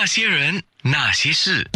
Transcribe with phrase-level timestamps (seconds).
[0.00, 1.68] 那些人，那些事，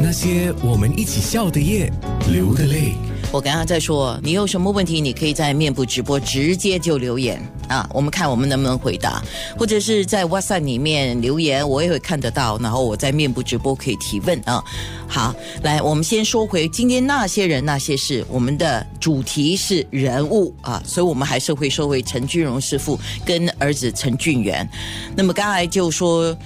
[0.00, 1.92] 那些我们一起笑的夜，
[2.30, 2.94] 流的泪。
[3.32, 9.22] 我刚刚在说，你有什么问题，你可以在面部直播直接就留言啊，我们看我们能不能回答，
[9.56, 14.60] 或者是在 WhatsApp 里面留言，我也会看得到，然后我在面部直播可以提问啊。
[15.06, 15.32] 好，
[15.62, 24.68] 来，我们先说回今天那些人那些事，我们的主题是人物啊，所以我们还是会说回陈俊荣师傅跟儿子陈俊元。
[25.14, 26.36] 那么刚才就说。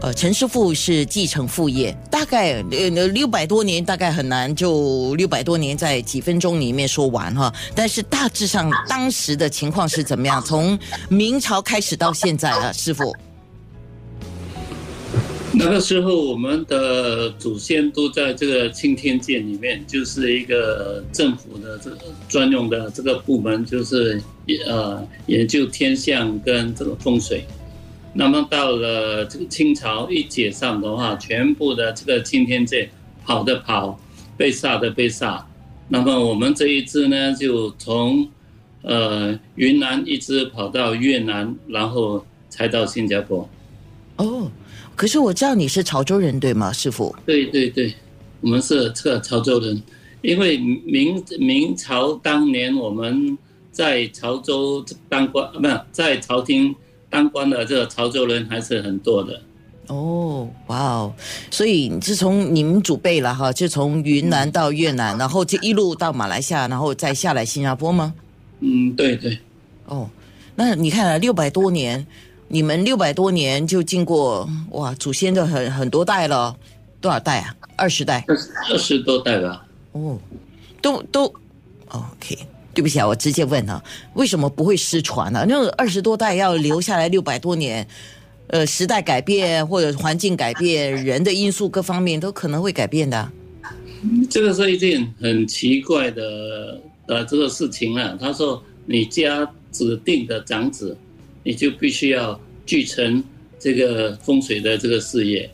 [0.00, 7.52] 呃，陈师傅是继承父业，大概呃六百多年，大概很难就六百多年在几分钟里面说完哈。
[7.74, 10.40] 但是大致上当时的情况是怎么样？
[10.40, 13.12] 从明朝开始到现在啊，师傅。
[15.52, 21.96] 那个时候，我们的祖先都在这个青天界里面，就是一个政府的这个
[22.28, 24.22] 专用的这个部门，就是
[24.68, 27.44] 呃研究天象跟这个风水。
[28.14, 32.90] 那么到了这个清朝一解散的话，全部的这个青天界
[33.24, 34.00] 跑的跑，
[34.36, 35.46] 被杀的被杀。
[35.88, 38.28] 那么我们这一支呢，就从
[38.82, 43.48] 呃云南一直跑到越南，然后才到新加坡。
[44.16, 44.50] 哦，
[44.96, 47.14] 可是我知道你是潮州人对吗，师傅？
[47.24, 47.94] 对对对，
[48.40, 49.80] 我们是这个潮州人，
[50.22, 53.38] 因为明明朝当年我们
[53.70, 56.74] 在潮州当官，不是在朝廷。
[57.10, 59.40] 当官的这个潮州人还是很多的，
[59.86, 61.14] 哦，哇哦！
[61.50, 68.12] 所以自从你们祖辈了哈，就从云南到越南，然后就一路到马来西亚，然后再下来新加坡吗？
[68.60, 69.38] 嗯，对对。
[69.86, 70.08] 哦，
[70.54, 72.06] 那你看啊，六百多年，
[72.48, 76.54] 你们六百多年就经过哇，祖先的很很多代了，
[77.00, 77.56] 多少代啊？
[77.76, 78.22] 二十代？
[78.28, 79.64] 二十多代吧。
[79.92, 80.18] 哦，
[80.82, 81.32] 都都
[81.88, 82.38] ，OK。
[82.78, 83.82] 对不起啊，我直接问啊，
[84.14, 85.44] 为什么不会失传呢？
[85.48, 87.84] 那二十多代要留下来六百多年，
[88.46, 93.32] 呃，时代改变或者环境改变，人的因素各方面都可能会改变的。
[94.30, 98.16] 这个是一件很奇怪的呃这个事情啊。
[98.20, 100.96] 他说，你家指定的长子，
[101.42, 103.20] 你就必须要继承
[103.58, 105.50] 这个风水的这个事业。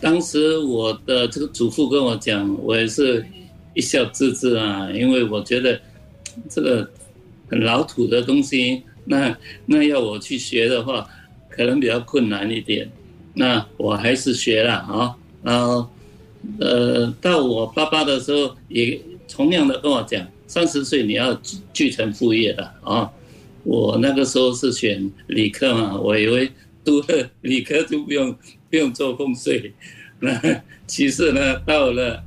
[0.00, 3.22] 当时我的这个祖父跟我讲，我也是
[3.74, 5.78] 一笑置之啊，因为我觉得。
[6.48, 6.90] 这个
[7.48, 9.36] 很老土的东西，那
[9.66, 11.06] 那要我去学的话，
[11.48, 12.90] 可能比较困难一点。
[13.34, 15.14] 那我还是学了啊。
[15.42, 15.88] 然后，
[16.58, 21.40] 呃，到我爸爸的时候，也同样的跟我讲，三十岁你要
[21.72, 23.10] 继承父业的啊。
[23.62, 26.50] 我那个时候是选理科嘛，我以为
[26.84, 28.34] 读了理科就不用
[28.70, 29.72] 不用做风水。
[30.20, 30.40] 那
[30.86, 32.22] 其实呢，到了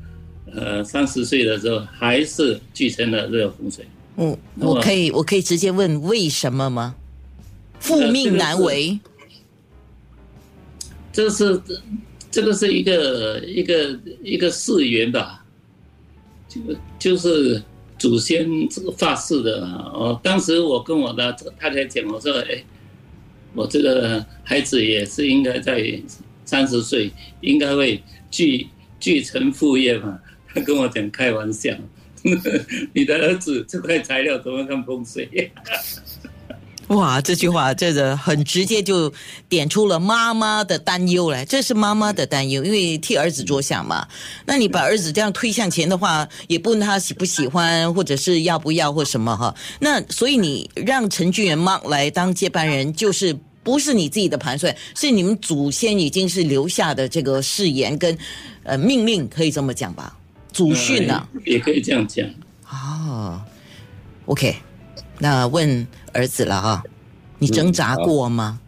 [0.54, 3.86] 呃三十岁的时候，还是继承了这个风水。
[4.22, 6.94] 嗯，我可以，我可以直接问为什么吗？
[7.80, 9.00] 父命难违，
[11.14, 11.62] 这是
[12.30, 15.46] 这个是一个一个一个誓言吧？
[16.50, 16.60] 就
[17.00, 17.64] 就是
[17.98, 19.90] 祖先这个发誓的啊。
[19.94, 22.62] 哦，当时我跟我的太太讲，我说：“哎，
[23.54, 25.98] 我这个孩子也是应该在
[26.44, 27.10] 三十岁，
[27.40, 28.68] 应该会继
[29.00, 30.20] 继承父业嘛。”
[30.54, 31.74] 他跟我讲开玩笑。
[32.94, 35.52] 你的儿子这块材料怎么看风水？
[36.90, 39.14] 哇，这句话真的很直接，就
[39.48, 41.46] 点出了妈妈的担忧来。
[41.46, 44.08] 这是妈妈的担忧，因为替儿子着想嘛。
[44.48, 49.54] 那你把儿子这样推向前的话，也不问他喜不喜欢，或者是要不要或什么哈。
[49.80, 58.18] 那所以你让陈俊元妈来当接班人，就是不是你自己的盘算，是你们祖先已经是留下的这个誓言跟
[58.64, 60.18] 呃命令，可以这么讲吧？
[60.52, 62.28] 祖训呢，也可以这样讲
[62.70, 63.42] 哦。
[64.26, 64.56] OK，
[65.18, 66.84] 那问儿子了哈，
[67.38, 68.60] 你挣扎过吗？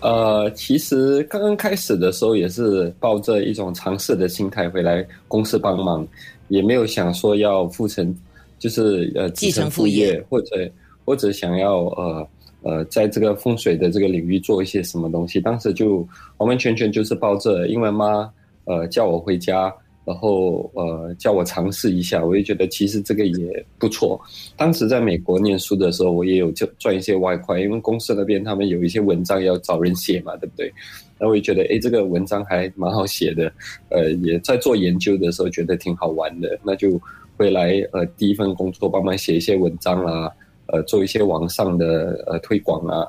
[0.00, 6.06] 呃，其实刚刚开始的时候也是抱着一种尝试的心态回来公司帮忙，
[6.48, 8.16] 也没有想说要复成，
[8.58, 10.70] 就是呃继承父业，或者
[11.04, 12.28] 或者想要呃
[12.62, 15.38] 呃在这个风水的这个领域做一些什么东西。
[15.40, 15.96] 当时就
[16.38, 18.30] 完完全全就是抱着，因为妈
[18.64, 19.72] 呃叫我回家。
[20.04, 24.20] 然后呃叫我尝试一下，我也觉得其实这个也不错。
[24.56, 30.72] 当时在美国念书的时候，我也有就赚一些外快，因为公司那边他们有一些文章要找人写嘛，对不对？
[31.18, 33.52] 那我也觉得哎，这个文章还蛮好写的。
[33.90, 37.00] 呃，也在做研究的时候觉得挺好玩的，那就
[37.36, 40.30] 回来呃第一份工作帮忙写一些文章啊，
[40.66, 43.06] 呃做一些网上的呃推广啊，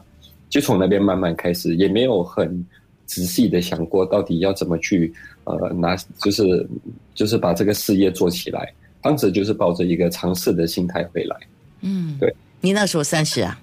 [0.49, 2.63] 就从那边慢慢开始，也没有很
[3.05, 5.11] 仔细的想过到底要怎么去。
[5.43, 6.67] 呃，拿就是
[7.13, 11.35] 就是把这个事业做起来，当时就是抱着一个尝试的心态回来。
[11.81, 12.33] 嗯，对。
[12.59, 13.59] 你那时候三十啊？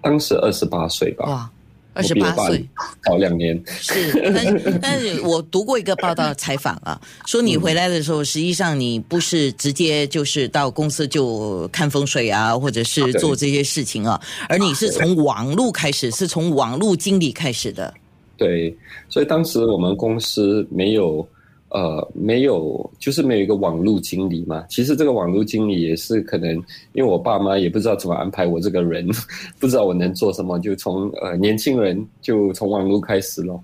[0.00, 1.26] 当时二十八岁吧。
[1.26, 1.50] 哇，
[1.92, 2.66] 二十八岁，
[3.04, 3.62] 早两年。
[3.66, 14.18] 是，但但是我读过一个报道采访啊，说你回来的时候，实际上你不是直接就是到公司就看风水啊，或者是做这些事情啊，
[14.48, 17.92] 而你是从网络开始，是从网络经理开始的。
[18.42, 18.76] 对，
[19.08, 21.26] 所以当时我们公司没有。
[21.74, 24.62] 呃，没有，就是没有一个网络经理嘛。
[24.68, 26.54] 其实这个网络经理也是可能，
[26.92, 29.08] 因为我爸妈也不知道怎么安排我这个人，
[29.58, 33.58] 不知道我能做什么，就从呃年轻人就从网络开始了。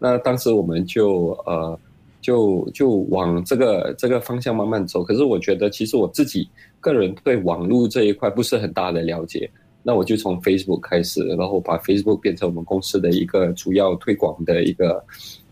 [0.00, 1.78] 那当时我们就呃
[2.20, 5.04] 就就往这个这个方向慢慢走。
[5.04, 6.48] 可是我觉得，其实我自己
[6.80, 9.48] 个人对网络这一块不是很大的了解。
[9.82, 15.04] 那我就从 Facebook 开始，然后把 Facebook 变成我们公司的一个主要推广的一个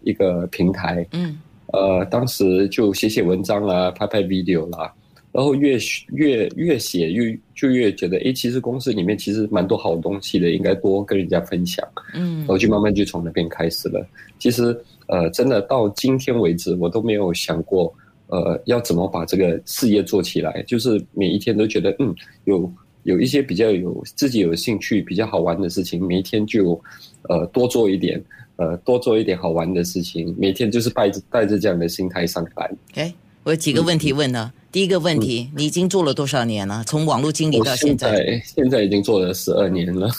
[0.02, 1.06] 一个平台。
[1.12, 1.38] 嗯。
[1.72, 4.92] 呃，当时就写写文章啦，拍拍 video 啦，
[5.30, 5.78] 然后越
[6.08, 11.86] 越越写越就越觉得，哎，其实公司里面其实蛮多好东西的，应该多跟人家分享。
[12.12, 14.04] 嗯，然后就慢慢就从那边开始了。
[14.40, 17.94] 其实，呃，真的到今天为止，我都没有想过，
[18.26, 20.60] 呃，要怎么把这个事业做起来。
[20.64, 22.12] 就是每一天都觉得，嗯，
[22.46, 22.68] 有
[23.02, 26.80] 有一些比较有自己有兴趣、比较好玩的事情，每一天就
[27.28, 28.22] 呃多做一点。
[28.56, 32.70] 呃，多做一点好玩的事情，每天就是带着带着这样的心态上班。
[32.92, 33.10] 哎，
[33.42, 34.52] 我有几个问题问呢。
[34.70, 36.84] 第一个问题，你已经做了多少年了？
[36.86, 40.10] 从网络经理到现在，现在已经做了十二年了。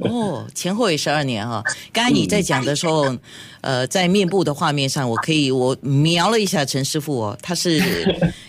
[0.00, 1.62] 哦，前后也十二年哈。
[1.92, 3.14] 刚才你在讲的时候，
[3.60, 7.78] 呃，在面部的画面上，我可以我瞄了一下陈师傅哦，他是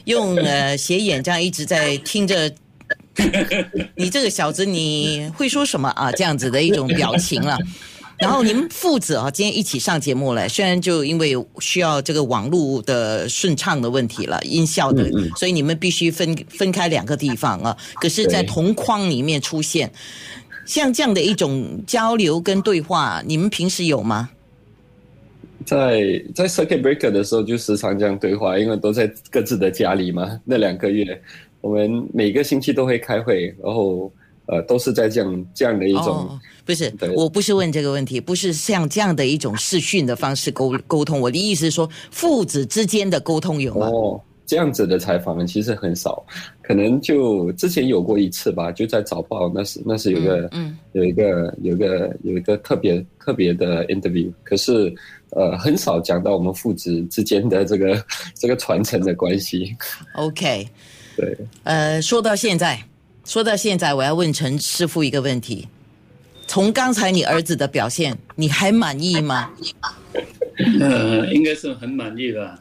[0.05, 2.49] 用呃斜眼这样一直在听着。
[3.95, 6.11] 你这个小子，你会说什么啊？
[6.11, 7.57] 这样子的一种表情了。
[8.19, 10.47] 然后你们父子啊，今天一起上节目了。
[10.47, 17.75] 虽然就因为需要这个网络的顺畅的问题了，音效的，所以你们必须分分开两个地方啊。
[17.95, 19.91] 可是，在同框里面出现，
[20.65, 24.29] 像这样的一种交流跟对话，你们平时有吗？
[25.65, 30.39] 在在 circuit breaker 的时候，就时常这样对话，因为都在各自的家里嘛。
[30.45, 31.19] 那两个月，
[31.63, 34.11] 我们每个星期都会开会，然后。
[34.45, 41.17] 呃，都是在这样这样的一种，不是，我不是问这个问题，不是像这样的一种视讯的方式沟沟通。
[41.17, 43.87] 我的意思是说，父子之间的沟通有吗？
[43.87, 46.21] 哦，这样子的采访其实很少，
[46.61, 54.93] 可能就之前有过一次吧，就在早报，那是那是有个嗯，有一个有一个有一个特别特别的 interview，可是
[55.29, 58.05] 呃，很少讲到我们父子之间的这个
[58.35, 59.73] 这个传承的关系。
[60.15, 60.67] OK，
[61.15, 62.83] 对，呃，说到现在。
[63.25, 65.65] 说到现在，我要问陈师傅一个问题：
[66.45, 69.49] 从刚才你儿子的表现，你还满意吗？
[70.81, 72.59] 呃，应该是很满意吧，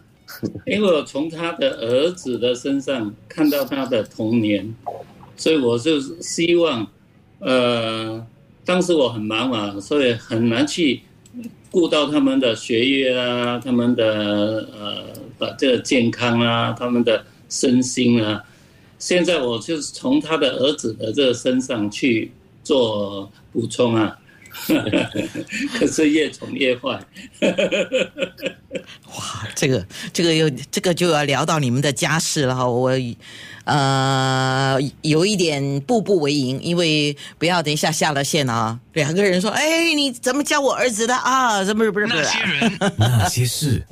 [0.64, 4.72] 因为我从他的儿子的身上看到他的童年，
[5.36, 6.86] 所以我就希望，
[7.40, 8.24] 呃，
[8.64, 11.02] 当时我很忙嘛，所以很难去
[11.72, 15.04] 顾到他们的学业啊，他们的呃，
[15.38, 18.42] 把这个健康啊，他们的身心啊。
[18.98, 22.30] 现在我就是从他的儿子的这个身上去
[22.62, 24.16] 做补充啊，
[25.78, 27.04] 可是越宠越坏。
[29.16, 32.92] 哇，这个这个又这个就要聊到你们的家事了哈，我
[33.64, 41.62] 呃有一点步步为营，因为不要等一下下了线啊，两个人说，哎，你怎么教我儿子的啊？
[41.64, 42.22] 怎么不是不是？
[42.22, 43.82] 那些人， 那些事。